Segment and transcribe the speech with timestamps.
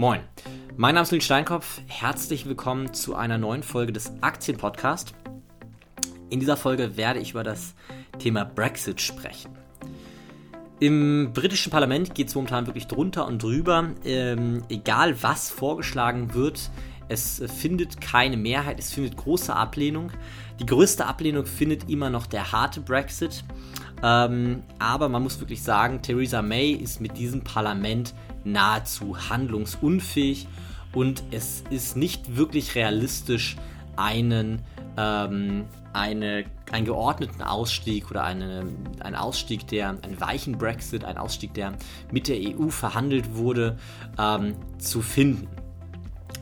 [0.00, 0.20] Moin,
[0.76, 1.80] mein Name ist Lil Steinkopf.
[1.88, 5.12] Herzlich willkommen zu einer neuen Folge des Aktienpodcasts.
[6.30, 7.74] In dieser Folge werde ich über das
[8.20, 9.50] Thema Brexit sprechen.
[10.78, 13.90] Im britischen Parlament geht es momentan wirklich drunter und drüber.
[14.04, 16.70] Ähm, egal was vorgeschlagen wird,
[17.08, 20.12] es findet keine Mehrheit, es findet große Ablehnung.
[20.60, 23.42] Die größte Ablehnung findet immer noch der harte Brexit.
[24.04, 28.14] Ähm, aber man muss wirklich sagen, Theresa May ist mit diesem Parlament
[28.52, 30.46] nahezu handlungsunfähig
[30.92, 33.56] und es ist nicht wirklich realistisch,
[33.96, 34.62] einen,
[34.96, 38.64] ähm, eine, einen geordneten Ausstieg oder eine,
[39.00, 41.72] einen Ausstieg, der, einen weichen Brexit, einen Ausstieg, der
[42.12, 43.76] mit der EU verhandelt wurde,
[44.18, 45.48] ähm, zu finden.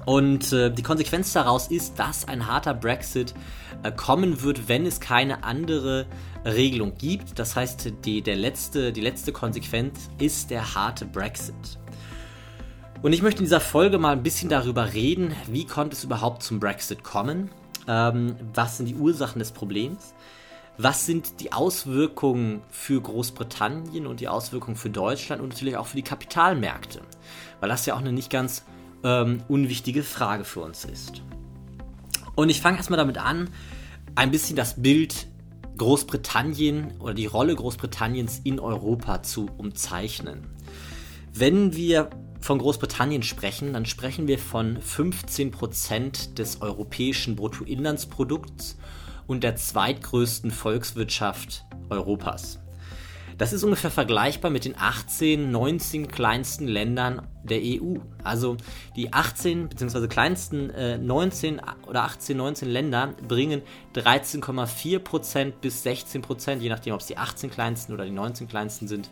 [0.06, 3.34] Und äh, die Konsequenz daraus ist, dass ein harter Brexit
[3.82, 6.06] äh, kommen wird, wenn es keine andere
[6.44, 7.40] Regelung gibt.
[7.40, 11.78] Das heißt, die, der letzte, die letzte Konsequenz ist der harte Brexit.
[13.02, 16.44] Und ich möchte in dieser Folge mal ein bisschen darüber reden, wie konnte es überhaupt
[16.44, 17.50] zum Brexit kommen,
[17.88, 20.14] ähm, was sind die Ursachen des Problems,
[20.78, 25.96] was sind die Auswirkungen für Großbritannien und die Auswirkungen für Deutschland und natürlich auch für
[25.96, 27.00] die Kapitalmärkte,
[27.58, 28.64] weil das ja auch eine nicht ganz
[29.04, 31.22] ähm, unwichtige Frage für uns ist.
[32.34, 33.50] Und ich fange erstmal damit an,
[34.14, 35.26] ein bisschen das Bild
[35.76, 40.46] Großbritannien oder die Rolle Großbritanniens in Europa zu umzeichnen.
[41.32, 48.78] Wenn wir von Großbritannien sprechen, dann sprechen wir von 15% des europäischen Bruttoinlandsprodukts
[49.26, 52.58] und der zweitgrößten Volkswirtschaft Europas.
[53.38, 57.96] Das ist ungefähr vergleichbar mit den 18, 19 kleinsten Ländern der EU.
[58.24, 58.56] Also
[58.96, 60.08] die 18 bzw.
[60.08, 63.60] kleinsten äh, 19 oder 18, 19 Länder bringen
[63.94, 69.10] 13,4% bis 16%, je nachdem ob es die 18 kleinsten oder die 19 kleinsten sind,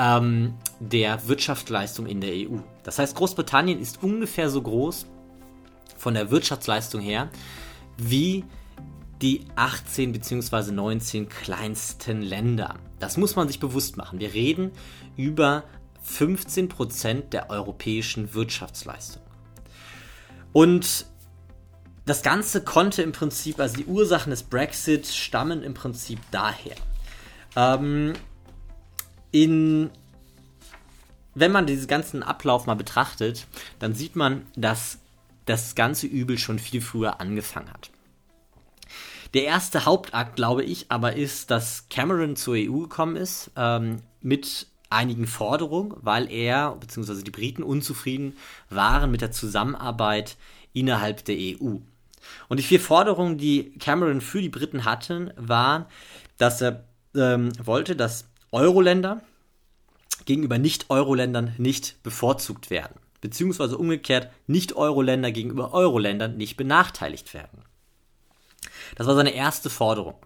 [0.00, 2.56] ähm, der Wirtschaftsleistung in der EU.
[2.82, 5.06] Das heißt, Großbritannien ist ungefähr so groß
[5.96, 7.28] von der Wirtschaftsleistung her
[7.96, 8.44] wie
[9.24, 10.70] die 18 bzw.
[10.72, 12.74] 19 kleinsten Länder.
[12.98, 14.20] Das muss man sich bewusst machen.
[14.20, 14.70] Wir reden
[15.16, 15.64] über
[16.06, 19.22] 15% der europäischen Wirtschaftsleistung.
[20.52, 21.06] Und
[22.04, 26.76] das Ganze konnte im Prinzip, also die Ursachen des Brexit stammen im Prinzip daher.
[27.56, 28.12] Ähm,
[29.32, 29.88] in,
[31.34, 33.46] wenn man diesen ganzen Ablauf mal betrachtet,
[33.78, 34.98] dann sieht man, dass
[35.46, 37.90] das ganze Übel schon viel früher angefangen hat.
[39.34, 44.68] Der erste Hauptakt, glaube ich, aber ist, dass Cameron zur EU gekommen ist ähm, mit
[44.90, 47.24] einigen Forderungen, weil er bzw.
[47.24, 48.36] die Briten unzufrieden
[48.70, 50.36] waren mit der Zusammenarbeit
[50.72, 51.78] innerhalb der EU.
[52.48, 55.86] Und die vier Forderungen, die Cameron für die Briten hatten, waren,
[56.38, 56.84] dass er
[57.16, 59.20] ähm, wollte, dass Euro-Länder
[60.26, 63.00] gegenüber Nicht-Euro-Ländern nicht bevorzugt werden.
[63.20, 67.64] Beziehungsweise umgekehrt Nicht-Euro-Länder gegenüber Euro-Ländern nicht benachteiligt werden.
[68.94, 70.16] Das war seine erste Forderung.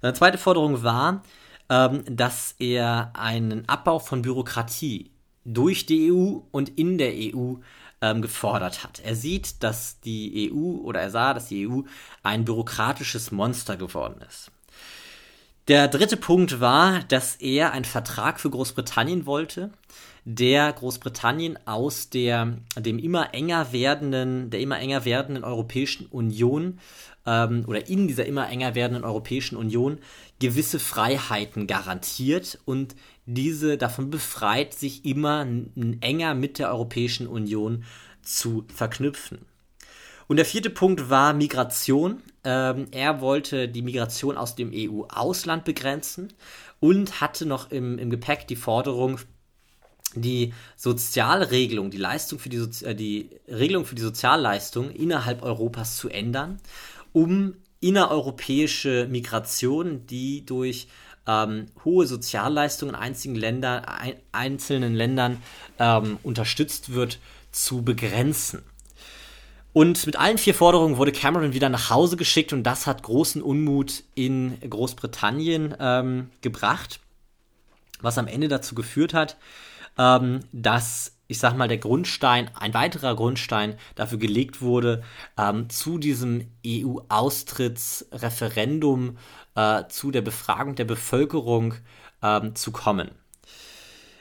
[0.00, 1.22] Seine zweite Forderung war,
[1.68, 5.10] ähm, dass er einen Abbau von Bürokratie
[5.44, 7.54] durch die EU und in der EU
[8.00, 9.00] ähm, gefordert hat.
[9.00, 11.82] Er sieht, dass die EU oder er sah, dass die EU
[12.22, 14.50] ein bürokratisches Monster geworden ist.
[15.66, 19.70] Der dritte Punkt war, dass er einen Vertrag für Großbritannien wollte,
[20.26, 26.80] der Großbritannien aus der, dem immer enger werdenden, der immer enger werdenden Europäischen Union
[27.24, 30.00] ähm, oder in dieser immer enger werdenden Europäischen Union
[30.38, 35.46] gewisse Freiheiten garantiert und diese davon befreit, sich immer
[36.02, 37.84] enger mit der Europäischen Union
[38.20, 39.46] zu verknüpfen.
[40.26, 42.22] Und der vierte Punkt war Migration.
[42.44, 46.32] Ähm, er wollte die Migration aus dem EU-Ausland begrenzen
[46.80, 49.18] und hatte noch im, im Gepäck die Forderung,
[50.14, 55.96] die Sozialregelung, die Leistung für die, Sozi äh, die Regelung für die Sozialleistung innerhalb Europas
[55.96, 56.60] zu ändern,
[57.12, 60.88] um innereuropäische Migration, die durch
[61.26, 65.42] ähm, hohe Sozialleistungen in einzigen Länder, ein, einzelnen Ländern
[65.78, 67.18] ähm, unterstützt wird,
[67.50, 68.62] zu begrenzen.
[69.74, 73.42] Und mit allen vier Forderungen wurde Cameron wieder nach Hause geschickt und das hat großen
[73.42, 77.00] Unmut in Großbritannien ähm, gebracht,
[78.00, 79.36] was am Ende dazu geführt hat,
[79.98, 85.02] ähm, dass ich sag mal, der Grundstein, ein weiterer Grundstein dafür gelegt wurde,
[85.38, 89.16] ähm, zu diesem EU-Austrittsreferendum,
[89.54, 91.76] äh, zu der Befragung der Bevölkerung
[92.22, 93.12] ähm, zu kommen.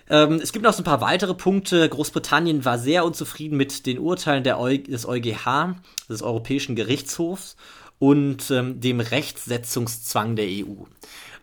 [0.09, 1.87] Ähm, es gibt noch so ein paar weitere Punkte.
[1.87, 5.75] Großbritannien war sehr unzufrieden mit den Urteilen Eu des EuGH,
[6.09, 7.55] des Europäischen Gerichtshofs,
[7.99, 10.83] und ähm, dem Rechtsetzungszwang der EU.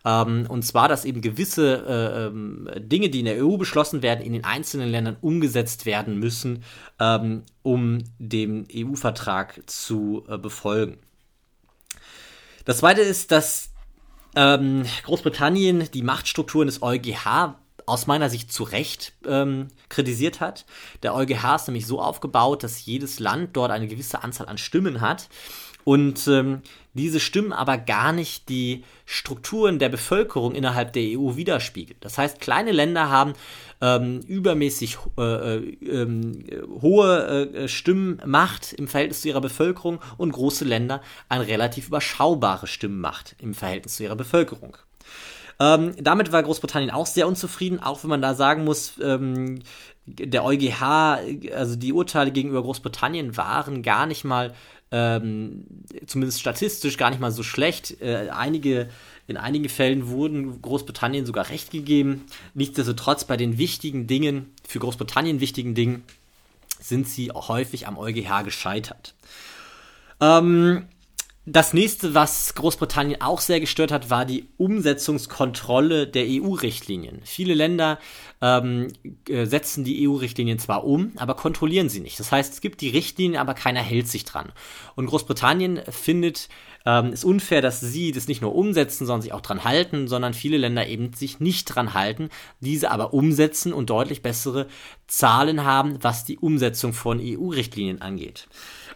[0.04, 4.24] Ähm, und zwar, dass eben gewisse äh, ähm, Dinge, die in der EU beschlossen werden,
[4.24, 6.62] in den einzelnen Ländern umgesetzt werden müssen,
[6.98, 10.98] ähm, um den EU-Vertrag zu äh, befolgen.
[12.64, 13.70] Das zweite ist, dass
[14.36, 17.56] ähm, Großbritannien die Machtstrukturen des EuGH
[17.86, 20.64] aus meiner Sicht zu Recht ähm, kritisiert hat.
[21.02, 25.00] Der EuGH ist nämlich so aufgebaut, dass jedes Land dort eine gewisse Anzahl an Stimmen
[25.00, 25.28] hat
[25.84, 26.62] und ähm,
[26.92, 31.98] diese Stimmen aber gar nicht die Strukturen der Bevölkerung innerhalb der EU widerspiegeln.
[32.00, 33.32] Das heißt, kleine Länder haben
[33.80, 41.00] ähm, übermäßig äh, äh, äh, hohe Stimmenmacht im Verhältnis zu ihrer Bevölkerung und große Länder
[41.28, 44.76] eine relativ überschaubare Stimmenmacht im Verhältnis zu ihrer Bevölkerung.
[45.60, 49.60] Ähm, damit war Großbritannien auch sehr unzufrieden, auch wenn man da sagen muss, ähm,
[50.06, 51.18] der EuGH,
[51.54, 54.54] also die Urteile gegenüber Großbritannien waren gar nicht mal,
[54.90, 55.66] ähm,
[56.06, 58.00] zumindest statistisch, gar nicht mal so schlecht.
[58.00, 58.88] Äh, einige,
[59.26, 62.24] in einigen Fällen wurden Großbritannien sogar recht gegeben.
[62.54, 66.02] Nichtsdestotrotz bei den wichtigen Dingen, für Großbritannien wichtigen Dingen,
[66.80, 69.14] sind sie häufig am EuGH gescheitert.
[70.20, 70.86] Ähm,
[71.46, 77.22] das nächste, was Großbritannien auch sehr gestört hat, war die Umsetzungskontrolle der EU-Richtlinien.
[77.24, 77.98] Viele Länder
[78.42, 78.88] ähm,
[79.26, 82.20] äh, setzen die EU-Richtlinien zwar um, aber kontrollieren sie nicht.
[82.20, 84.52] Das heißt, es gibt die Richtlinien, aber keiner hält sich dran.
[84.96, 86.50] Und Großbritannien findet
[86.84, 90.34] ähm, es unfair, dass sie das nicht nur umsetzen, sondern sich auch dran halten, sondern
[90.34, 92.28] viele Länder eben sich nicht dran halten,
[92.60, 94.66] diese aber umsetzen und deutlich bessere
[95.06, 98.46] Zahlen haben, was die Umsetzung von EU-Richtlinien angeht.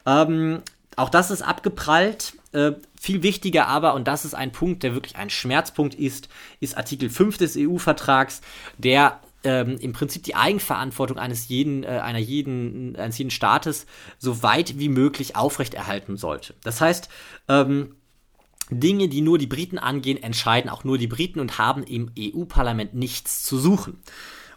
[0.07, 0.63] Ähm,
[0.97, 2.35] auch das ist abgeprallt.
[2.53, 6.29] Äh, viel wichtiger aber, und das ist ein Punkt, der wirklich ein Schmerzpunkt ist,
[6.61, 8.41] ist Artikel 5 des EU-Vertrags,
[8.79, 13.87] der ähm, im Prinzip die Eigenverantwortung eines jeden, äh, einer jeden, eines jeden Staates
[14.19, 16.55] so weit wie möglich aufrechterhalten sollte.
[16.63, 17.09] Das heißt,
[17.49, 17.97] ähm,
[18.71, 22.95] Dinge, die nur die Briten angehen, entscheiden auch nur die Briten und haben im EU-Parlament
[22.95, 24.01] nichts zu suchen.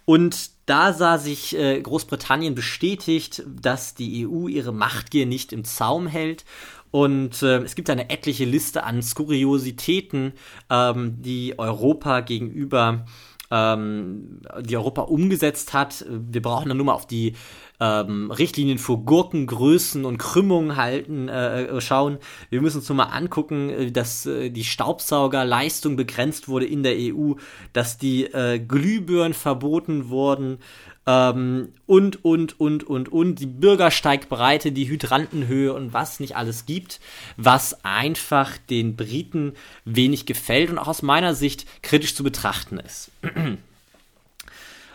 [0.09, 6.07] Und da sah sich äh, Großbritannien bestätigt, dass die EU ihre Machtgier nicht im Zaum
[6.07, 6.45] hält.
[6.92, 10.31] Und äh, es gibt eine etliche Liste an Skuriositäten,
[10.69, 13.06] ähm, die Europa gegenüber
[13.52, 16.06] ähm, die Europa umgesetzt hat.
[16.10, 17.34] Wir brauchen dann nur mal auf die
[17.80, 22.18] ähm, Richtlinien für Gurkengrößen und Krümmungen halten, äh, äh, schauen.
[22.50, 26.96] Wir müssen uns nur mal angucken, äh, dass äh, die Staubsaugerleistung begrenzt wurde in der
[26.98, 27.34] EU,
[27.74, 30.60] dass die äh, Glühbirnen verboten wurden
[31.07, 37.00] ähm, und, und, und, und, und, die Bürgersteigbreite, die Hydrantenhöhe und was nicht alles gibt,
[37.38, 39.54] was einfach den Briten
[39.86, 43.09] wenig gefällt und auch aus meiner Sicht kritisch zu betrachten ist.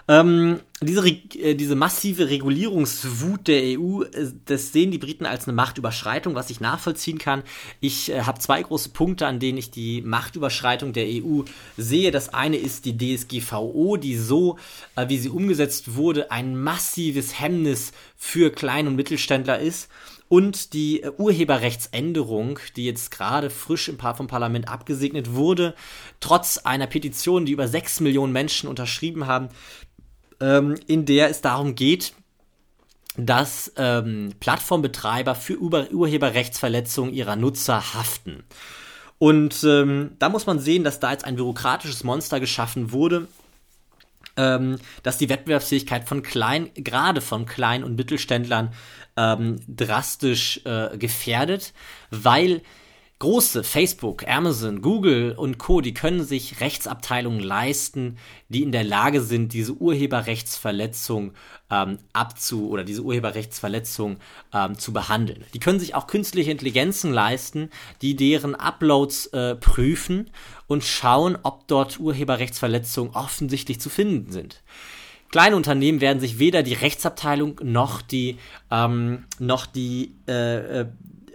[0.09, 5.55] Ähm, diese, äh, diese massive Regulierungswut der EU, äh, das sehen die Briten als eine
[5.55, 7.43] Machtüberschreitung, was ich nachvollziehen kann.
[7.81, 11.43] Ich äh, habe zwei große Punkte, an denen ich die Machtüberschreitung der EU
[11.77, 12.11] sehe.
[12.11, 14.59] Das eine ist die DSGVO, die so,
[14.97, 19.89] äh, wie sie umgesetzt wurde, ein massives Hemmnis für Klein- und Mittelständler ist.
[20.33, 25.75] Und die äh, Urheberrechtsänderung, die jetzt gerade frisch im vom Parlament abgesegnet wurde,
[26.21, 29.51] trotz einer Petition, die über sechs Millionen Menschen unterschrieben haben,
[30.43, 32.13] ähm, in der es darum geht,
[33.17, 38.43] dass ähm, Plattformbetreiber für Ur Urheberrechtsverletzungen ihrer Nutzer haften.
[39.19, 43.29] Und ähm, da muss man sehen, dass da jetzt ein bürokratisches Monster geschaffen wurde,
[44.37, 48.73] ähm, dass die Wettbewerbsfähigkeit von klein, gerade von Klein- und Mittelständlern
[49.17, 51.73] ähm, drastisch äh, gefährdet,
[52.11, 52.63] weil
[53.23, 58.17] Große, Facebook, Amazon, Google und Co., die können sich Rechtsabteilungen leisten,
[58.49, 61.33] die in der Lage sind, diese Urheberrechtsverletzung
[61.71, 64.17] ähm, abzu- oder diese Urheberrechtsverletzung
[64.53, 65.45] ähm, zu behandeln.
[65.55, 70.29] Die können sich auch künstliche Intelligenzen leisten, die deren Uploads äh, prüfen
[70.67, 74.65] und schauen, ob dort Urheberrechtsverletzungen offensichtlich zu finden sind.
[75.31, 78.39] Kleine Unternehmen werden sich weder die Rechtsabteilung noch die,
[78.73, 80.87] ähm, noch die äh, äh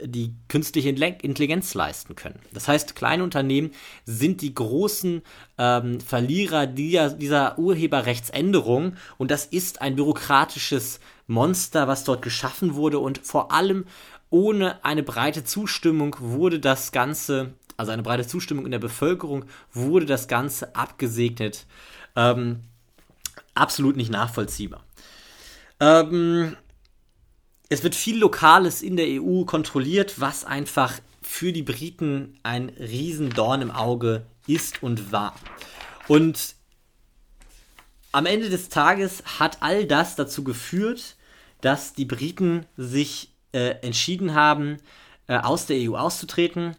[0.03, 2.39] die künstliche Intelligenz leisten können.
[2.53, 3.71] Das heißt, kleine Unternehmen
[4.05, 5.21] sind die großen
[5.57, 12.99] ähm, Verlierer dieser, dieser Urheberrechtsänderung und das ist ein bürokratisches Monster, was dort geschaffen wurde
[12.99, 13.85] und vor allem
[14.29, 20.05] ohne eine breite Zustimmung wurde das Ganze, also eine breite Zustimmung in der Bevölkerung, wurde
[20.05, 21.65] das Ganze abgesegnet.
[22.15, 22.61] Ähm,
[23.53, 24.83] absolut nicht nachvollziehbar.
[25.79, 26.57] Ähm,
[27.69, 33.61] es wird viel Lokales in der EU kontrolliert, was einfach für die Briten ein Riesendorn
[33.61, 35.35] im Auge ist und war.
[36.07, 36.55] Und
[38.13, 41.17] am Ende des Tages hat all das dazu geführt,
[41.61, 44.77] dass die Briten sich äh, entschieden haben,
[45.27, 46.75] äh, aus der EU auszutreten.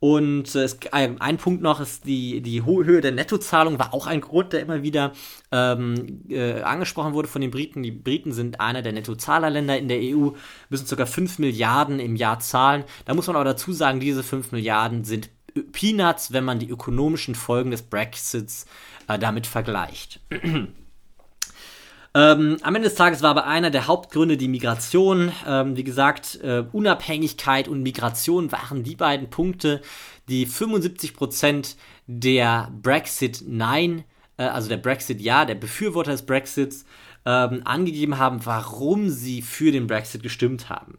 [0.00, 4.06] Und äh, es, ein Punkt noch ist die, die hohe Höhe der Nettozahlung war auch
[4.06, 5.12] ein Grund, der immer wieder
[5.52, 7.82] ähm, äh, angesprochen wurde von den Briten.
[7.82, 10.30] Die Briten sind einer der Nettozahlerländer in der EU,
[10.70, 11.04] müssen ca.
[11.04, 12.84] 5 Milliarden im Jahr zahlen.
[13.04, 15.28] Da muss man aber dazu sagen, diese 5 Milliarden sind
[15.72, 18.64] Peanuts, wenn man die ökonomischen Folgen des Brexits
[19.06, 20.20] äh, damit vergleicht.
[22.12, 25.30] Ähm, am Ende des Tages war aber einer der Hauptgründe die Migration.
[25.46, 29.80] Ähm, wie gesagt, äh, Unabhängigkeit und Migration waren die beiden Punkte,
[30.28, 31.76] die 75 Prozent
[32.06, 34.04] der Brexit Nein,
[34.38, 36.84] äh, also der Brexit Ja, der Befürworter des Brexits,
[37.24, 40.98] ähm, angegeben haben, warum sie für den Brexit gestimmt haben.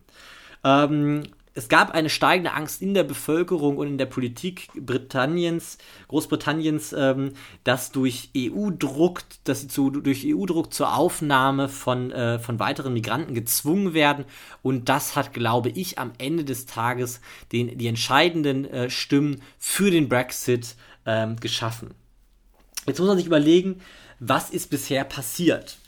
[0.63, 1.23] Ähm,
[1.53, 5.77] es gab eine steigende Angst in der Bevölkerung und in der Politik Britanniens,
[6.07, 7.33] Großbritanniens, ähm,
[7.65, 13.33] dass durch EU-Druck, dass sie zu, durch EU-Druck zur Aufnahme von, äh, von weiteren Migranten
[13.33, 14.25] gezwungen werden.
[14.61, 17.19] Und das hat, glaube ich, am Ende des Tages
[17.51, 21.93] den, die entscheidenden äh, Stimmen für den Brexit ähm, geschaffen.
[22.87, 23.81] Jetzt muss man sich überlegen,
[24.19, 25.79] was ist bisher passiert?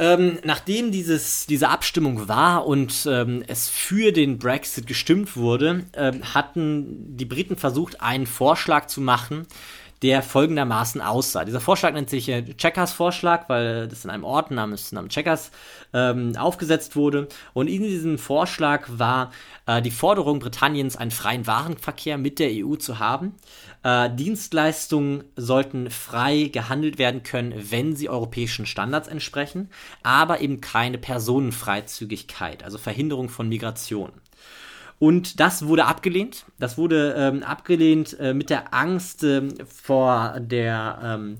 [0.00, 6.22] Ähm, nachdem dieses, diese Abstimmung war und ähm, es für den Brexit gestimmt wurde, ähm,
[6.34, 9.48] hatten die Briten versucht, einen Vorschlag zu machen,
[10.02, 11.44] der folgendermaßen aussah.
[11.44, 15.50] Dieser Vorschlag nennt sich äh, Checkers Vorschlag, weil das in einem Ort namens, namens Checkers
[15.92, 17.28] ähm, aufgesetzt wurde.
[17.52, 19.32] Und in diesem Vorschlag war
[19.66, 23.34] äh, die Forderung Britanniens, einen freien Warenverkehr mit der EU zu haben.
[23.82, 29.70] Äh, Dienstleistungen sollten frei gehandelt werden können, wenn sie europäischen Standards entsprechen,
[30.02, 34.12] aber eben keine Personenfreizügigkeit, also Verhinderung von Migration.
[34.98, 36.44] Und das wurde abgelehnt.
[36.58, 41.38] Das wurde ähm, abgelehnt äh, mit der Angst ähm, vor der ähm,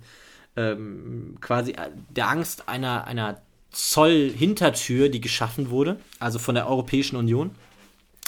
[0.56, 7.16] ähm quasi äh, der Angst einer, einer Zollhintertür, die geschaffen wurde, also von der Europäischen
[7.16, 7.50] Union.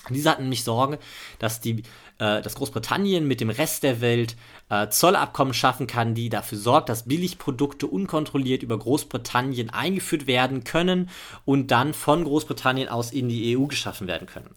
[0.09, 0.99] Diese hatten nämlich Sorge,
[1.39, 1.85] dass die
[2.21, 4.37] äh, dass Großbritannien mit dem Rest der Welt
[4.69, 11.09] äh, Zollabkommen schaffen kann, die dafür sorgt, dass Billigprodukte unkontrolliert über Großbritannien eingeführt werden können
[11.45, 14.51] und dann von Großbritannien aus in die EU geschaffen werden können.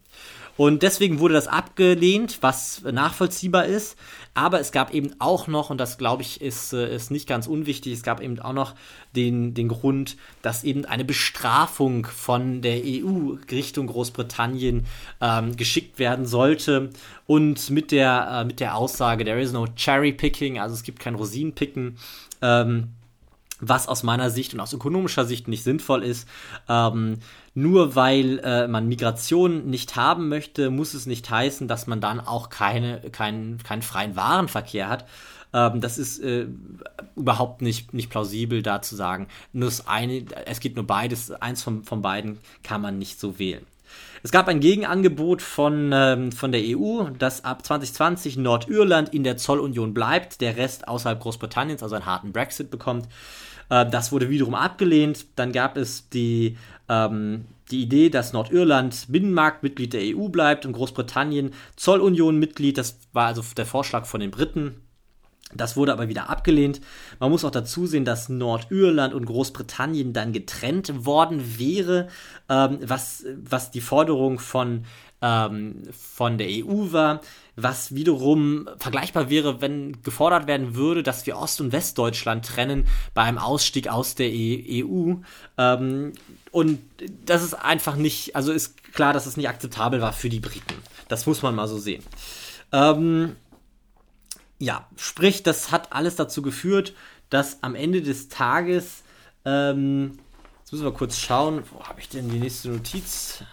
[0.56, 3.98] Und deswegen wurde das abgelehnt, was nachvollziehbar ist.
[4.36, 7.48] Aber es gab eben auch noch, und das glaube ich ist, äh, ist nicht ganz
[7.48, 8.74] unwichtig, es gab eben auch noch
[9.16, 14.86] den, den Grund, dass eben eine Bestrafung von der EU Richtung Großbritannien
[15.22, 16.90] ähm, geschickt werden sollte.
[17.26, 21.00] Und mit der, äh, mit der Aussage, there is no cherry picking, also es gibt
[21.00, 21.98] kein Rosinenpicken.
[22.42, 22.90] Ähm,
[23.60, 26.28] was aus meiner Sicht und aus ökonomischer Sicht nicht sinnvoll ist.
[26.68, 27.20] Ähm,
[27.56, 32.20] nur weil äh, man Migration nicht haben möchte, muss es nicht heißen, dass man dann
[32.20, 35.06] auch keine, keinen, keinen freien Warenverkehr hat.
[35.54, 36.48] Ähm, das ist äh,
[37.16, 41.62] überhaupt nicht, nicht plausibel, da zu sagen, nur das eine, es gibt nur beides, eins
[41.62, 43.66] von, von beiden kann man nicht so wählen.
[44.24, 49.38] Es gab ein Gegenangebot von, ähm, von der EU, dass ab 2020 Nordirland in der
[49.38, 53.08] Zollunion bleibt, der Rest außerhalb Großbritanniens, also einen harten Brexit bekommt.
[53.70, 55.26] Äh, das wurde wiederum abgelehnt.
[55.36, 56.58] Dann gab es die,
[56.90, 62.78] ähm, die Idee, dass Nordirland Binnenmarktmitglied der EU bleibt und Großbritannien Zollunion-Mitglied.
[62.78, 64.76] Das war also der Vorschlag von den Briten.
[65.56, 66.82] Das wurde aber wieder abgelehnt.
[67.20, 72.08] Man muss auch dazu sehen, dass Nordirland und Großbritannien dann getrennt worden wäre,
[72.50, 74.86] ähm, was, was die Forderung von,
[75.24, 77.22] ähm, von der EU war
[77.56, 83.38] was wiederum vergleichbar wäre, wenn gefordert werden würde, dass wir Ost- und Westdeutschland trennen beim
[83.38, 85.16] Ausstieg aus der e EU.
[85.58, 86.14] Ähm,
[86.52, 86.80] und
[87.26, 90.76] das ist einfach nicht, also ist klar, dass es nicht akzeptabel war für die Briten.
[91.08, 92.04] Das muss man mal so sehen.
[92.72, 93.36] Ähm,
[94.58, 96.94] ja, sprich, das hat alles dazu geführt,
[97.30, 99.04] dass am Ende des Tages,
[99.46, 100.18] ähm,
[100.60, 103.44] jetzt müssen wir kurz schauen, wo habe ich denn die nächste Notiz?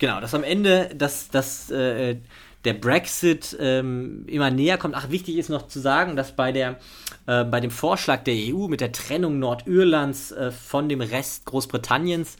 [0.00, 2.16] Genau, dass am Ende, dass, dass äh,
[2.64, 4.94] der Brexit ähm, immer näher kommt.
[4.94, 6.78] Ach, wichtig ist noch zu sagen, dass bei, der,
[7.26, 12.38] äh, bei dem Vorschlag der EU mit der Trennung Nordirlands äh, von dem Rest Großbritanniens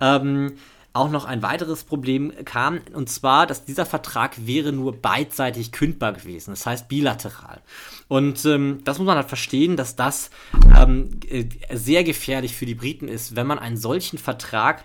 [0.00, 0.52] ähm,
[0.92, 6.12] auch noch ein weiteres Problem kam, und zwar, dass dieser Vertrag wäre nur beidseitig kündbar
[6.12, 7.60] gewesen, das heißt bilateral.
[8.08, 10.30] Und ähm, das muss man halt verstehen, dass das
[10.76, 14.84] ähm, äh, sehr gefährlich für die Briten ist, wenn man einen solchen Vertrag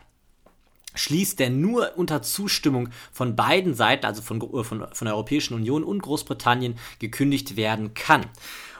[0.95, 5.53] schließt, der nur unter Zustimmung von beiden Seiten, also von, äh, von, von der Europäischen
[5.53, 8.25] Union und Großbritannien, gekündigt werden kann.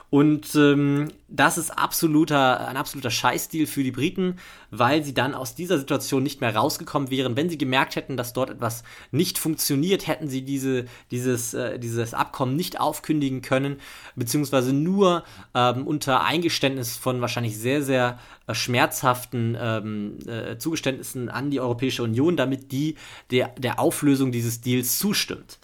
[0.08, 4.36] Und ähm, das ist absoluter, ein absoluter Scheißdeal für die Briten,
[4.70, 7.36] weil sie dann aus dieser Situation nicht mehr rausgekommen wären.
[7.36, 12.14] Wenn sie gemerkt hätten, dass dort etwas nicht funktioniert, hätten sie diese, dieses, äh, dieses
[12.14, 13.78] Abkommen nicht aufkündigen können,
[14.14, 21.50] beziehungsweise nur ähm, unter Eingeständnis von wahrscheinlich sehr, sehr äh, schmerzhaften ähm, äh, Zugeständnissen an
[21.50, 22.94] die Europäische Union, damit die
[23.32, 25.58] der, der Auflösung dieses Deals zustimmt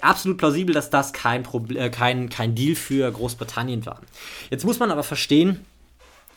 [0.00, 4.00] absolut plausibel, dass das kein, Problem, äh, kein, kein Deal für Großbritannien war.
[4.50, 5.64] Jetzt muss man aber verstehen,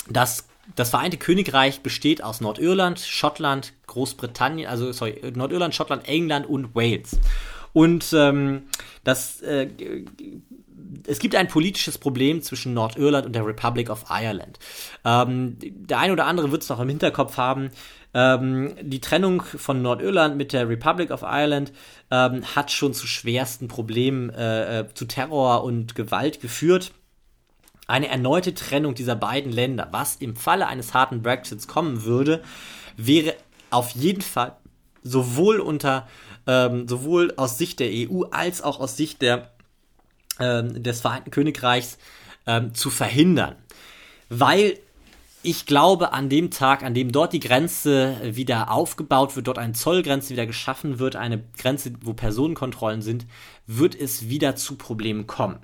[0.09, 6.75] dass das Vereinte Königreich besteht aus Nordirland, Schottland, Großbritannien, also sorry, Nordirland, Schottland, England und
[6.75, 7.17] Wales.
[7.73, 8.63] Und ähm,
[9.03, 9.69] das, äh,
[11.05, 14.59] es gibt ein politisches Problem zwischen Nordirland und der Republic of Ireland.
[15.05, 17.69] Ähm, der eine oder andere wird es noch im Hinterkopf haben.
[18.17, 21.71] Ähm, die Trennung von Nordirland mit der Republic of Ireland
[22.09, 26.93] ähm, hat schon zu schwersten Problemen, äh, äh, zu Terror und Gewalt geführt.
[27.85, 32.41] Eine erneute Trennung dieser beiden Länder, was im Falle eines harten Brexits kommen würde,
[32.97, 33.35] wäre
[33.69, 34.57] auf jeden Fall
[35.03, 36.07] sowohl unter
[36.47, 39.51] ähm, sowohl aus Sicht der EU als auch aus Sicht der,
[40.39, 41.99] ähm, des Vereinten Königreichs
[42.47, 43.57] ähm, zu verhindern.
[44.27, 44.79] Weil
[45.47, 49.71] ich glaube, an dem Tag, an dem dort die Grenze wieder aufgebaut wird, dort eine
[49.71, 53.25] Zollgrenze wieder geschaffen wird, eine Grenze, wo Personenkontrollen sind,
[53.65, 55.59] wird es wieder zu Problemen kommen.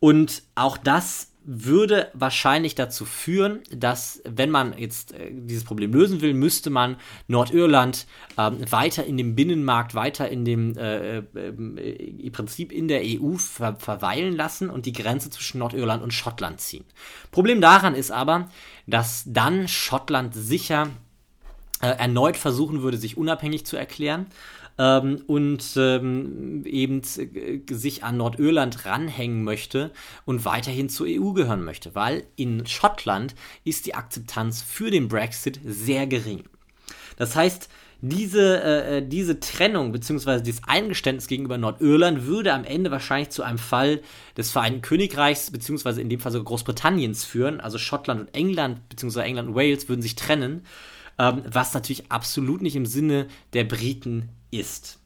[0.00, 6.20] Und auch das würde wahrscheinlich dazu führen, dass, wenn man jetzt äh, dieses Problem lösen
[6.20, 6.96] will, müsste man
[7.28, 8.06] Nordirland
[8.38, 13.76] ähm, weiter in dem Binnenmarkt, weiter in dem äh, äh, Prinzip in der EU ver
[13.76, 16.84] verweilen lassen und die Grenze zwischen Nordirland und Schottland ziehen.
[17.30, 18.48] Problem daran ist aber,
[18.86, 20.88] dass dann Schottland sicher
[21.82, 24.26] äh, erneut versuchen würde, sich unabhängig zu erklären
[24.78, 29.92] ähm, und ähm, eben äh, sich an Nordirland ranhängen möchte
[30.24, 35.60] und weiterhin zur EU gehören möchte, weil in Schottland ist die Akzeptanz für den Brexit
[35.64, 36.44] sehr gering.
[37.16, 37.68] Das heißt,
[38.00, 40.42] diese, äh, äh diese Trennung bzw.
[40.42, 44.02] dieses Eingeständnis gegenüber Nordirland würde am Ende wahrscheinlich zu einem Fall
[44.36, 46.00] des Vereinten Königreichs bzw.
[46.00, 47.60] in dem Fall sogar Großbritanniens führen.
[47.60, 49.20] Also Schottland und England bzw.
[49.20, 50.66] England und Wales würden sich trennen,
[51.18, 54.98] ähm, was natürlich absolut nicht im Sinne der Briten ist.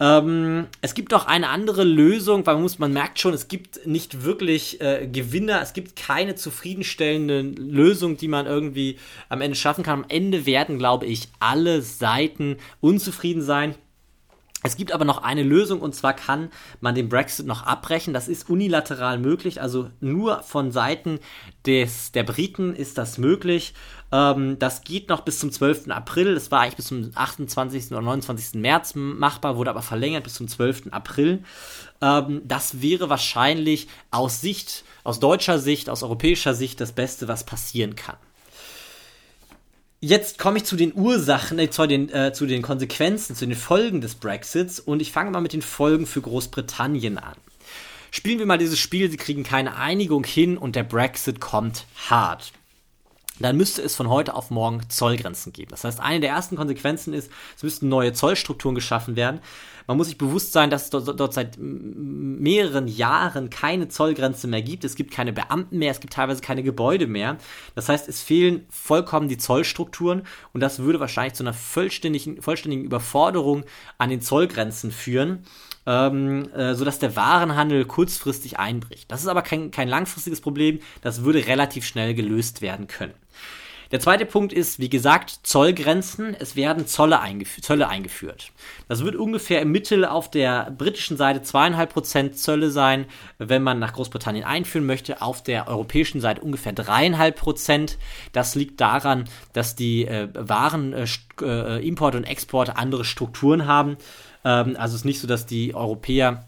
[0.00, 3.84] Ähm, es gibt auch eine andere Lösung, weil man, muss, man merkt schon, es gibt
[3.86, 8.96] nicht wirklich äh, Gewinner, es gibt keine zufriedenstellende Lösung, die man irgendwie
[9.28, 10.04] am Ende schaffen kann.
[10.04, 13.74] Am Ende werden, glaube ich, alle Seiten unzufrieden sein.
[14.64, 18.12] Es gibt aber noch eine Lösung und zwar kann man den Brexit noch abbrechen.
[18.12, 21.20] Das ist unilateral möglich, also nur von Seiten
[21.64, 23.72] des, der Briten ist das möglich.
[24.10, 25.90] Ähm, das geht noch bis zum 12.
[25.90, 26.34] April.
[26.34, 27.92] Das war eigentlich bis zum 28.
[27.92, 28.60] oder 29.
[28.60, 30.88] März machbar, wurde aber verlängert bis zum 12.
[30.90, 31.44] April.
[32.00, 37.44] Ähm, das wäre wahrscheinlich aus Sicht, aus deutscher Sicht, aus europäischer Sicht das Beste, was
[37.44, 38.16] passieren kann.
[40.00, 43.56] Jetzt komme ich zu den Ursachen, äh, zu, den, äh, zu den Konsequenzen, zu den
[43.56, 47.34] Folgen des Brexits und ich fange mal mit den Folgen für Großbritannien an.
[48.12, 52.52] Spielen wir mal dieses Spiel, sie kriegen keine Einigung hin und der Brexit kommt hart
[53.40, 55.70] dann müsste es von heute auf morgen Zollgrenzen geben.
[55.70, 59.40] Das heißt, eine der ersten Konsequenzen ist, es müssten neue Zollstrukturen geschaffen werden.
[59.86, 64.60] Man muss sich bewusst sein, dass es dort, dort, seit mehreren Jahren keine Zollgrenze mehr
[64.60, 64.84] gibt.
[64.84, 67.38] Es gibt keine Beamten mehr, es gibt teilweise keine Gebäude mehr.
[67.74, 72.84] Das heißt, es fehlen vollkommen die Zollstrukturen und das würde wahrscheinlich zu einer vollständigen, vollständigen
[72.84, 73.64] Überforderung
[73.96, 75.44] an den Zollgrenzen führen
[75.88, 79.10] ähm, äh, sodass der Warenhandel kurzfristig einbricht.
[79.10, 83.14] Das ist aber kein, kein langfristiges Problem, das würde relativ schnell gelöst werden können.
[83.90, 86.36] Der zweite Punkt ist, wie gesagt, Zollgrenzen.
[86.38, 88.52] Es werden Zolle eingef Zölle eingeführt.
[88.86, 93.06] Das wird ungefähr im Mittel auf der britischen Seite zweieinhalb Prozent Zölle sein,
[93.38, 95.22] wenn man nach Großbritannien einführen möchte.
[95.22, 97.96] Auf der europäischen Seite ungefähr dreieinhalb Prozent.
[98.32, 99.24] Das liegt daran,
[99.54, 101.06] dass die äh, Waren, äh,
[101.40, 103.96] äh und Export andere Strukturen haben.
[104.48, 106.44] Ähm, also es ist nicht so, dass die Europäer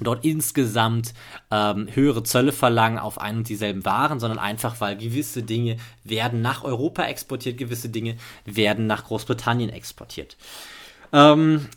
[0.00, 1.14] dort insgesamt
[1.50, 6.42] ähm, höhere Zölle verlangen auf ein und dieselben Waren, sondern einfach, weil gewisse Dinge werden
[6.42, 10.36] nach Europa exportiert, gewisse Dinge werden nach Großbritannien exportiert.
[11.12, 11.68] Ähm,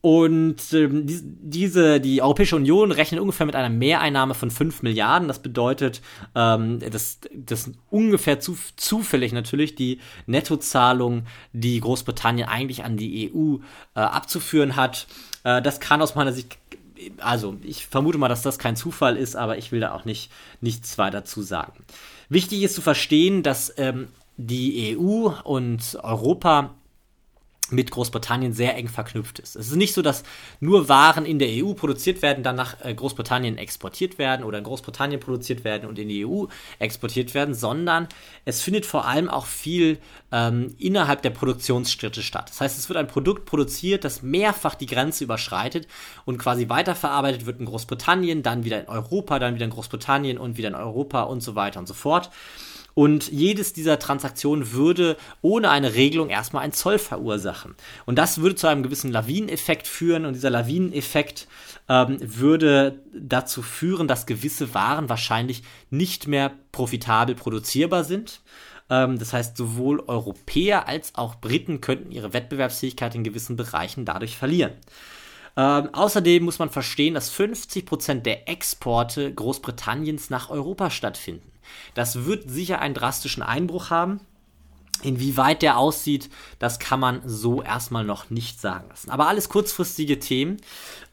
[0.00, 5.26] und ähm, die, diese, die Europäische Union rechnet ungefähr mit einer Mehreinnahme von 5 Milliarden.
[5.26, 6.02] Das bedeutet,
[6.36, 13.56] ähm, dass das ungefähr zu, zufällig natürlich die Nettozahlung, die Großbritannien eigentlich an die EU
[13.96, 15.08] äh, abzuführen hat.
[15.42, 16.58] Äh, das kann aus meiner Sicht,
[17.18, 20.30] also ich vermute mal, dass das kein Zufall ist, aber ich will da auch nicht
[20.60, 21.84] nichts weiter zu sagen.
[22.28, 26.74] Wichtig ist zu verstehen, dass ähm, die EU und Europa
[27.70, 29.56] mit Großbritannien sehr eng verknüpft ist.
[29.56, 30.22] Es ist nicht so, dass
[30.60, 34.64] nur Waren in der EU produziert werden, dann nach äh, Großbritannien exportiert werden oder in
[34.64, 36.46] Großbritannien produziert werden und in die EU
[36.78, 38.08] exportiert werden, sondern
[38.44, 39.98] es findet vor allem auch viel
[40.32, 42.48] ähm, innerhalb der Produktionsstätte statt.
[42.48, 45.86] Das heißt, es wird ein Produkt produziert, das mehrfach die Grenze überschreitet
[46.24, 50.56] und quasi weiterverarbeitet wird in Großbritannien, dann wieder in Europa, dann wieder in Großbritannien und
[50.56, 52.30] wieder in Europa und so weiter und so fort.
[52.98, 57.76] Und jedes dieser Transaktionen würde ohne eine Regelung erstmal einen Zoll verursachen.
[58.06, 60.26] Und das würde zu einem gewissen Lawineneffekt führen.
[60.26, 61.46] Und dieser Lawineneffekt
[61.88, 68.40] ähm, würde dazu führen, dass gewisse Waren wahrscheinlich nicht mehr profitabel produzierbar sind.
[68.90, 74.36] Ähm, das heißt, sowohl Europäer als auch Briten könnten ihre Wettbewerbsfähigkeit in gewissen Bereichen dadurch
[74.36, 74.72] verlieren.
[75.56, 81.48] Ähm, außerdem muss man verstehen, dass 50% der Exporte Großbritanniens nach Europa stattfinden.
[81.94, 84.20] Das wird sicher einen drastischen Einbruch haben.
[85.02, 86.28] Inwieweit der aussieht,
[86.58, 89.10] das kann man so erstmal noch nicht sagen lassen.
[89.10, 90.56] Aber alles kurzfristige Themen.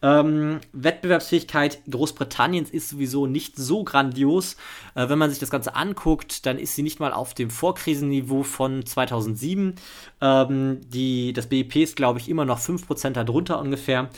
[0.01, 4.57] Ähm, Wettbewerbsfähigkeit Großbritanniens ist sowieso nicht so grandios.
[4.95, 8.43] Äh, wenn man sich das Ganze anguckt, dann ist sie nicht mal auf dem Vorkrisenniveau
[8.43, 9.75] von 2007.
[10.21, 14.09] Ähm, die, das BIP ist, glaube ich, immer noch 5% darunter ungefähr.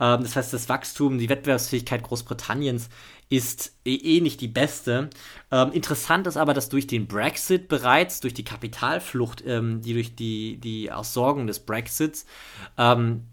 [0.00, 2.88] Ähm, das heißt, das Wachstum, die Wettbewerbsfähigkeit Großbritanniens
[3.28, 5.10] ist eh, eh nicht die beste.
[5.52, 10.16] Ähm, interessant ist aber, dass durch den Brexit bereits, durch die Kapitalflucht, ähm, die durch
[10.16, 12.26] die, die Aussorgung des Brexits
[12.76, 13.24] ähm,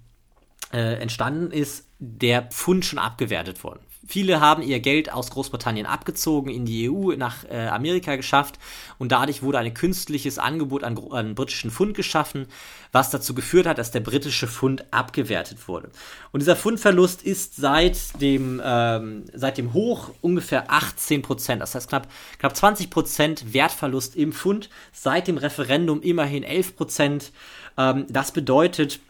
[0.73, 3.79] äh, entstanden ist, der Pfund schon abgewertet worden.
[4.09, 8.57] Viele haben ihr Geld aus Großbritannien abgezogen, in die EU, nach äh, Amerika geschafft
[8.97, 12.47] und dadurch wurde ein künstliches Angebot an, an britischen Pfund geschaffen,
[12.93, 15.89] was dazu geführt hat, dass der britische Pfund abgewertet wurde.
[16.31, 21.89] Und dieser Pfundverlust ist seit dem, ähm, seit dem Hoch ungefähr 18 Prozent, das heißt
[21.89, 22.07] knapp,
[22.39, 27.31] knapp 20 Prozent Wertverlust im Pfund, seit dem Referendum immerhin 11 Prozent.
[27.77, 29.01] Ähm, das bedeutet,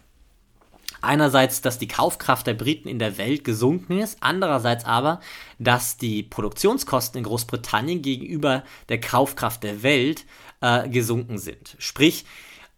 [1.02, 5.20] Einerseits, dass die Kaufkraft der Briten in der Welt gesunken ist, andererseits aber,
[5.60, 10.26] dass die Produktionskosten in Großbritannien gegenüber der Kaufkraft der Welt
[10.62, 11.76] äh, gesunken sind.
[11.80, 12.26] Sprich,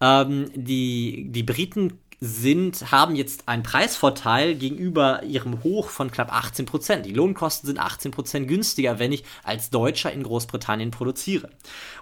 [0.00, 6.66] ähm, die, die Briten sind, haben jetzt einen Preisvorteil gegenüber ihrem Hoch von knapp 18
[6.66, 7.06] Prozent.
[7.06, 11.48] Die Lohnkosten sind 18 Prozent günstiger, wenn ich als Deutscher in Großbritannien produziere.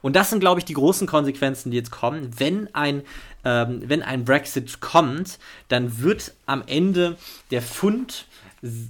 [0.02, 2.33] Und das sind, glaube ich, die großen Konsequenzen, die jetzt kommen.
[2.37, 3.02] Wenn ein,
[3.44, 7.16] ähm, wenn ein Brexit kommt, dann wird am Ende
[7.52, 8.26] der Pfund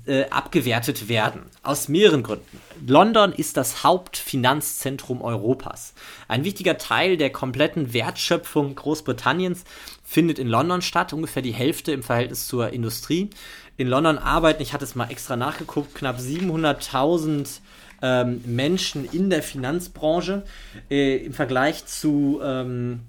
[0.07, 1.43] äh, abgewertet werden.
[1.63, 2.59] Aus mehreren Gründen.
[2.87, 5.93] London ist das Hauptfinanzzentrum Europas.
[6.27, 9.65] Ein wichtiger Teil der kompletten Wertschöpfung Großbritanniens
[10.09, 13.29] findet in London statt, ungefähr die Hälfte im Verhältnis zur Industrie.
[13.77, 17.61] In London arbeiten, ich hatte es mal extra nachgeguckt, knapp 700.000
[18.01, 20.45] ähm, Menschen in der Finanzbranche
[20.91, 23.01] äh, im Vergleich zu, ähm,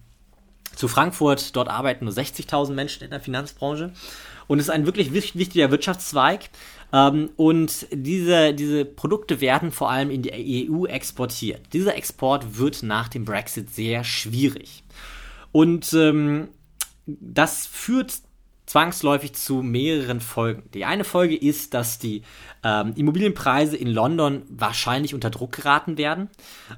[0.75, 1.55] zu Frankfurt.
[1.55, 3.93] Dort arbeiten nur 60.000 Menschen in der Finanzbranche.
[4.47, 6.49] Und es ist ein wirklich wichtiger Wirtschaftszweig.
[6.91, 11.62] Ähm, und diese, diese Produkte werden vor allem in die EU exportiert.
[11.71, 14.83] Dieser Export wird nach dem Brexit sehr schwierig.
[15.53, 16.49] Und ähm,
[17.19, 18.13] das führt
[18.69, 20.69] zwangsläufig zu mehreren Folgen.
[20.76, 22.22] Die eine Folge ist, dass die
[22.63, 26.30] ähm, Immobilienpreise in London wahrscheinlich unter Druck geraten werden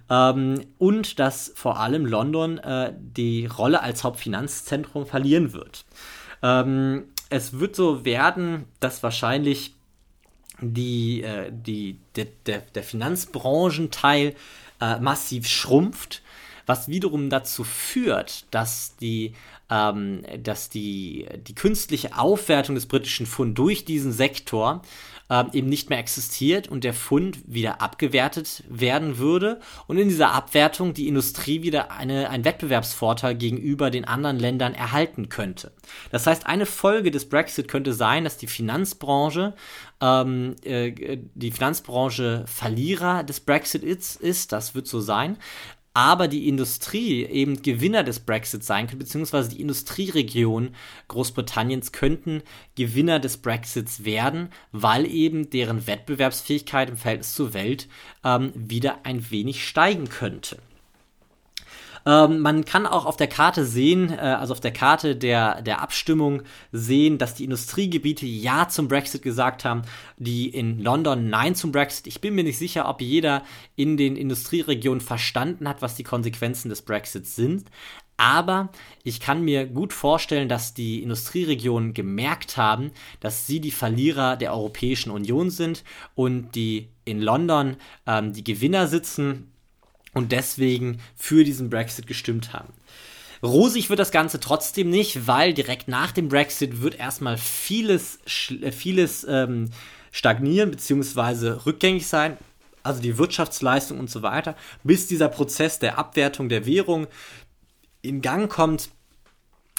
[0.09, 5.83] ähm, und dass vor allem London äh, die Rolle als Hauptfinanzzentrum verlieren wird.
[6.41, 9.75] Ähm, es wird so werden, dass wahrscheinlich
[10.61, 14.35] die, äh, die, der, der, der Finanzbranchenteil
[14.79, 16.21] äh, massiv schrumpft,
[16.65, 19.33] was wiederum dazu führt, dass die
[19.71, 24.81] ähm, dass die, die künstliche Aufwertung des britischen Pfund durch diesen Sektor
[25.29, 30.33] ähm, eben nicht mehr existiert und der Pfund wieder abgewertet werden würde und in dieser
[30.33, 35.71] Abwertung die Industrie wieder eine, einen Wettbewerbsvorteil gegenüber den anderen Ländern erhalten könnte.
[36.11, 39.55] Das heißt, eine Folge des Brexit könnte sein, dass die Finanzbranche
[40.01, 45.37] ähm, äh, die Finanzbranche Verlierer des Brexit ist, ist, das wird so sein,
[45.93, 50.75] aber die Industrie eben Gewinner des Brexit sein könnte, beziehungsweise die Industrieregionen
[51.09, 52.43] Großbritanniens könnten
[52.75, 57.89] Gewinner des Brexits werden, weil eben deren Wettbewerbsfähigkeit im Verhältnis zur Welt
[58.23, 60.57] ähm, wieder ein wenig steigen könnte.
[62.05, 65.81] Ähm, man kann auch auf der Karte sehen, äh, also auf der Karte der, der
[65.81, 69.83] Abstimmung sehen, dass die Industriegebiete Ja zum Brexit gesagt haben,
[70.17, 72.07] die in London Nein zum Brexit.
[72.07, 73.43] Ich bin mir nicht sicher, ob jeder
[73.75, 77.65] in den Industrieregionen verstanden hat, was die Konsequenzen des Brexits sind.
[78.17, 78.69] Aber
[79.03, 84.53] ich kann mir gut vorstellen, dass die Industrieregionen gemerkt haben, dass sie die Verlierer der
[84.53, 85.83] Europäischen Union sind
[86.13, 89.50] und die in London ähm, die Gewinner sitzen
[90.13, 92.73] und deswegen für diesen Brexit gestimmt haben.
[93.43, 98.19] Rosig wird das Ganze trotzdem nicht, weil direkt nach dem Brexit wird erstmal vieles,
[98.61, 99.71] äh, vieles ähm,
[100.11, 101.65] stagnieren bzw.
[101.65, 102.37] rückgängig sein.
[102.83, 107.07] Also die Wirtschaftsleistung und so weiter, bis dieser Prozess der Abwertung der Währung
[108.01, 108.89] in Gang kommt,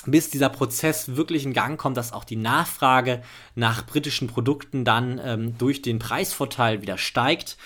[0.07, 3.23] bis dieser Prozess wirklich in Gang kommt, dass auch die Nachfrage
[3.55, 7.57] nach britischen Produkten dann ähm, durch den Preisvorteil wieder steigt.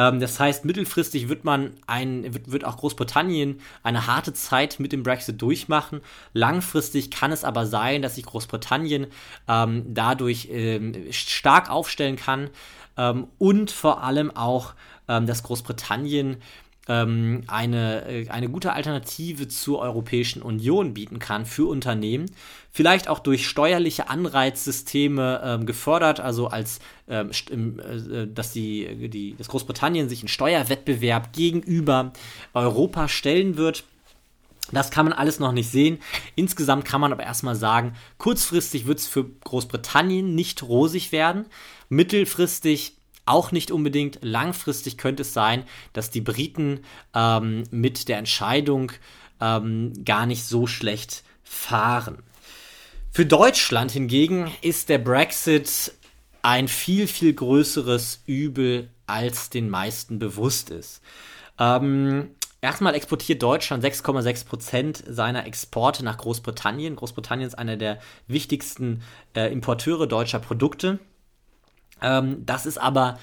[0.00, 4.92] Ähm, das heißt, mittelfristig wird man ein, wird, wird auch Großbritannien eine harte Zeit mit
[4.92, 6.00] dem Brexit durchmachen.
[6.32, 9.08] Langfristig kann es aber sein, dass sich Großbritannien
[9.46, 12.48] ähm, dadurch ähm, stark aufstellen kann
[12.96, 14.72] ähm, und vor allem auch,
[15.06, 16.38] ähm, dass Großbritannien
[16.90, 22.26] ähm, eine, äh, eine gute Alternative zur Europäischen Union bieten kann für Unternehmen.
[22.72, 27.30] Vielleicht auch durch steuerliche Anreizsysteme ähm, gefördert, also als ähm,
[27.78, 32.12] äh, dass die, die, dass Großbritannien sich in Steuerwettbewerb gegenüber
[32.54, 33.84] Europa stellen wird.
[34.72, 35.98] Das kann man alles noch nicht sehen.
[36.34, 41.46] Insgesamt kann man aber erstmal sagen, kurzfristig wird es für Großbritannien nicht rosig werden.
[41.88, 42.94] Mittelfristig
[43.30, 44.18] auch nicht unbedingt.
[44.22, 46.80] Langfristig könnte es sein, dass die Briten
[47.14, 48.92] ähm, mit der Entscheidung
[49.40, 52.18] ähm, gar nicht so schlecht fahren.
[53.10, 55.92] Für Deutschland hingegen ist der Brexit
[56.42, 61.02] ein viel, viel größeres Übel, als den meisten bewusst ist.
[61.58, 66.96] Ähm, erstmal exportiert Deutschland 6,6 Prozent seiner Exporte nach Großbritannien.
[66.96, 69.02] Großbritannien ist einer der wichtigsten
[69.34, 71.00] äh, Importeure deutscher Produkte.
[72.02, 73.18] Ähm, das ist aber,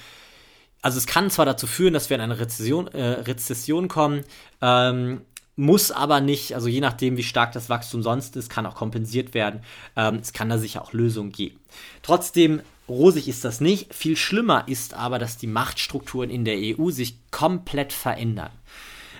[0.82, 4.24] also es kann zwar dazu führen, dass wir in eine Rezession, äh, Rezession kommen,
[4.60, 5.22] ähm,
[5.56, 9.34] muss aber nicht, also je nachdem, wie stark das Wachstum sonst ist, kann auch kompensiert
[9.34, 9.60] werden.
[9.96, 11.58] Ähm, es kann da sicher auch Lösungen geben.
[12.02, 13.92] Trotzdem, rosig ist das nicht.
[13.92, 18.52] Viel schlimmer ist aber, dass die Machtstrukturen in der EU sich komplett verändern.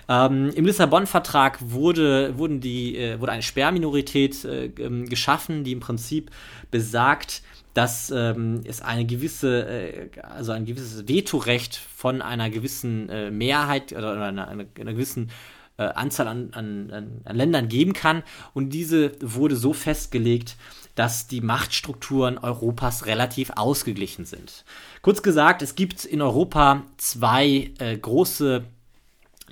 [0.07, 5.81] Ähm, Im Lissabon-Vertrag wurde, wurden die, äh, wurde eine Sperrminorität äh, ähm, geschaffen, die im
[5.81, 6.31] Prinzip
[6.71, 7.43] besagt,
[7.79, 13.93] dass ähm, es eine gewisse, äh, also ein gewisses Vetorecht von einer gewissen äh, Mehrheit
[13.93, 15.31] oder einer, einer, einer gewissen
[15.77, 18.23] äh, Anzahl an, an, an, Ländern geben kann.
[18.53, 20.57] Und diese wurde so festgelegt,
[20.95, 24.65] dass die Machtstrukturen Europas relativ ausgeglichen sind.
[25.01, 28.65] Kurz gesagt, es gibt in Europa zwei äh, große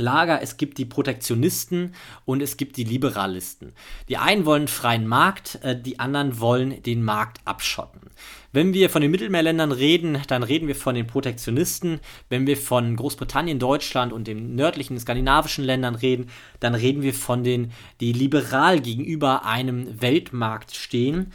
[0.01, 1.93] Lager, es gibt die Protektionisten
[2.25, 3.73] und es gibt die Liberalisten.
[4.09, 8.01] Die einen wollen freien Markt, äh, die anderen wollen den Markt abschotten.
[8.53, 11.99] Wenn wir von den Mittelmeerländern reden, dann reden wir von den Protektionisten.
[12.29, 16.29] Wenn wir von Großbritannien, Deutschland und den nördlichen skandinavischen Ländern reden,
[16.59, 21.33] dann reden wir von den, die liberal gegenüber einem Weltmarkt stehen.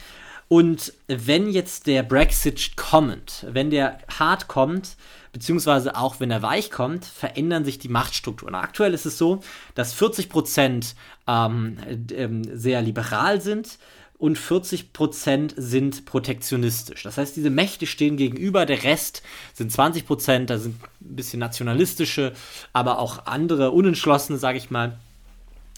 [0.52, 4.98] Und wenn jetzt der Brexit kommt, wenn der hart kommt,
[5.32, 8.54] beziehungsweise auch wenn er weich kommt, verändern sich die Machtstrukturen.
[8.54, 9.40] Aktuell ist es so,
[9.74, 10.94] dass 40 Prozent
[11.26, 11.78] ähm,
[12.14, 13.78] ähm, sehr liberal sind
[14.18, 17.02] und 40 Prozent sind protektionistisch.
[17.02, 19.22] Das heißt, diese Mächte stehen gegenüber, der Rest
[19.54, 22.34] sind 20 Prozent, da sind ein bisschen nationalistische,
[22.74, 24.98] aber auch andere unentschlossene, sage ich mal.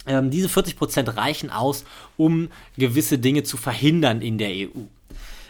[0.07, 1.85] Ähm, diese 40 Prozent reichen aus,
[2.17, 4.83] um gewisse Dinge zu verhindern in der EU.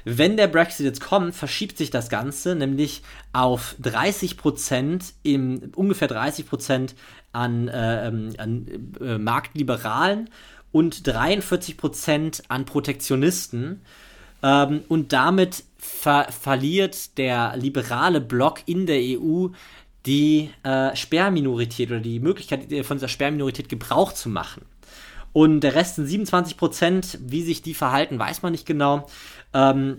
[0.04, 6.46] Wenn der Brexit jetzt kommt, verschiebt sich das Ganze nämlich auf 30 Prozent, ungefähr 30
[6.46, 6.94] Prozent
[7.32, 8.66] an, äh, ähm, an
[9.00, 10.28] äh, Marktliberalen
[10.72, 13.80] und 43 Prozent an Protektionisten.
[14.42, 19.48] Ähm, und damit ver verliert der liberale Block in der EU
[20.06, 24.62] die äh, Sperrminorität oder die Möglichkeit von dieser Sperrminorität Gebrauch zu machen.
[25.32, 27.18] Und der Rest sind 27 Prozent.
[27.20, 29.08] Wie sich die verhalten, weiß man nicht genau.
[29.52, 29.98] Ähm,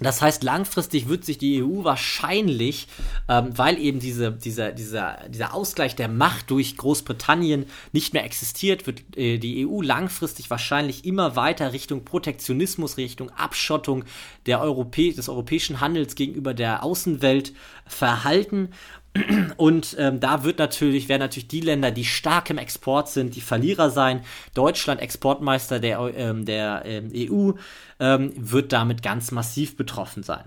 [0.00, 2.88] das heißt, langfristig wird sich die EU wahrscheinlich,
[3.28, 8.86] ähm, weil eben diese, dieser, dieser, dieser Ausgleich der Macht durch Großbritannien nicht mehr existiert,
[8.86, 14.04] wird äh, die EU langfristig wahrscheinlich immer weiter Richtung Protektionismus, Richtung Abschottung
[14.46, 17.52] der Europä des europäischen Handels gegenüber der Außenwelt
[17.86, 18.70] verhalten.
[19.56, 23.42] Und ähm, da wird natürlich, werden natürlich die Länder, die stark im Export sind, die
[23.42, 24.22] Verlierer sein.
[24.54, 27.52] Deutschland, Exportmeister der, ähm, der ähm, EU,
[28.00, 30.44] ähm, wird damit ganz massiv betroffen sein.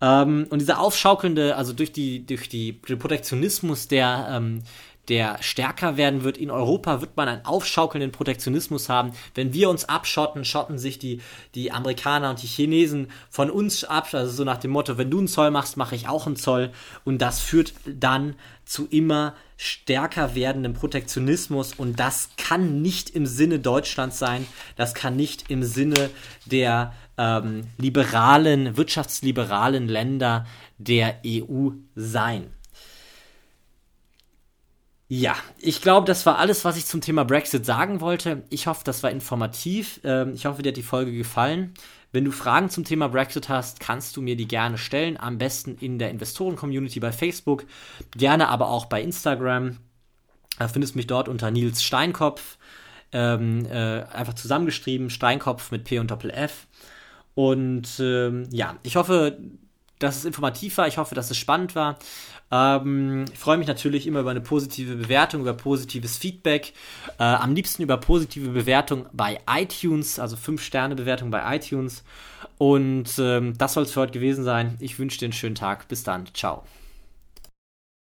[0.00, 4.62] Ähm, und dieser aufschaukelnde, also durch die, durch die, den Protektionismus der, ähm,
[5.10, 6.38] der stärker werden wird.
[6.38, 9.10] In Europa wird man einen aufschaukelnden Protektionismus haben.
[9.34, 11.20] Wenn wir uns abschotten, schotten sich die,
[11.56, 14.08] die Amerikaner und die Chinesen von uns ab.
[14.14, 16.70] Also so nach dem Motto, wenn du einen Zoll machst, mache ich auch einen Zoll.
[17.04, 21.74] Und das führt dann zu immer stärker werdendem Protektionismus.
[21.74, 24.46] Und das kann nicht im Sinne Deutschlands sein.
[24.76, 26.08] Das kann nicht im Sinne
[26.46, 30.46] der ähm, liberalen, wirtschaftsliberalen Länder
[30.78, 32.52] der EU sein.
[35.12, 38.44] Ja, ich glaube, das war alles, was ich zum Thema Brexit sagen wollte.
[38.48, 40.00] Ich hoffe, das war informativ.
[40.04, 41.74] Ähm, ich hoffe, dir hat die Folge gefallen.
[42.12, 45.18] Wenn du Fragen zum Thema Brexit hast, kannst du mir die gerne stellen.
[45.18, 47.64] Am besten in der Investoren-Community bei Facebook,
[48.12, 49.78] gerne aber auch bei Instagram.
[50.60, 52.56] Da findest du mich dort unter Nils Steinkopf.
[53.10, 56.68] Ähm, äh, einfach zusammengeschrieben, Steinkopf mit P und Doppel F.
[57.34, 59.40] Und ähm, ja, ich hoffe,
[59.98, 60.86] dass es informativ war.
[60.86, 61.98] Ich hoffe, dass es spannend war.
[62.50, 66.72] Ähm, ich freue mich natürlich immer über eine positive Bewertung, über positives Feedback.
[67.18, 72.02] Äh, am liebsten über positive Bewertung bei iTunes, also 5-Sterne-Bewertung bei iTunes.
[72.58, 74.76] Und ähm, das soll es für heute gewesen sein.
[74.80, 75.88] Ich wünsche dir einen schönen Tag.
[75.88, 76.26] Bis dann.
[76.34, 76.64] Ciao.